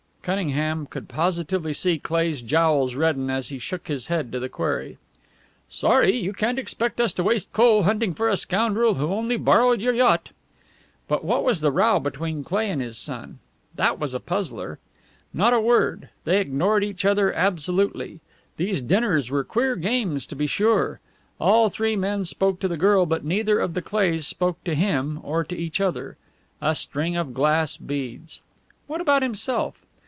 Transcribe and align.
Cunningham 0.23 0.85
could 0.85 1.09
positively 1.09 1.73
see 1.73 1.97
Cleigh's 1.97 2.43
jowls 2.43 2.93
redden 2.93 3.31
as 3.31 3.49
he 3.49 3.57
shook 3.57 3.87
his 3.87 4.05
head 4.05 4.31
to 4.31 4.39
the 4.39 4.49
query. 4.49 4.99
"Sorry. 5.67 6.15
You 6.15 6.31
can't 6.31 6.59
expect 6.59 7.01
us 7.01 7.11
to 7.13 7.23
waste 7.23 7.51
coal 7.53 7.81
hunting 7.89 8.13
for 8.13 8.29
a 8.29 8.37
scoundrel 8.37 8.93
who 8.93 9.07
only 9.07 9.35
borrowed 9.35 9.81
your 9.81 9.95
yacht." 9.95 10.29
But 11.07 11.25
what 11.25 11.43
was 11.43 11.61
the 11.61 11.71
row 11.71 11.99
between 11.99 12.43
Cleigh 12.43 12.69
and 12.69 12.79
his 12.83 12.99
son? 12.99 13.39
That 13.73 13.97
was 13.97 14.13
a 14.13 14.19
puzzler. 14.19 14.77
Not 15.33 15.53
a 15.53 15.59
word! 15.59 16.09
They 16.23 16.39
ignored 16.39 16.83
each 16.83 17.03
other 17.03 17.33
absolutely. 17.33 18.19
These 18.57 18.83
dinners 18.83 19.31
were 19.31 19.43
queer 19.43 19.75
games, 19.75 20.27
to 20.27 20.35
be 20.35 20.45
sure. 20.45 20.99
All 21.39 21.71
three 21.71 21.95
men 21.95 22.25
spoke 22.25 22.59
to 22.59 22.67
the 22.67 22.77
girl, 22.77 23.07
but 23.07 23.25
neither 23.25 23.57
of 23.59 23.73
the 23.73 23.81
Cleighs 23.81 24.27
spoke 24.27 24.63
to 24.65 24.75
him 24.75 25.19
or 25.23 25.43
to 25.43 25.57
each 25.57 25.81
other. 25.81 26.15
A 26.61 26.75
string 26.75 27.15
of 27.17 27.33
glass 27.33 27.75
beads! 27.75 28.39
What 28.85 29.01
about 29.01 29.23
himself? 29.23 29.83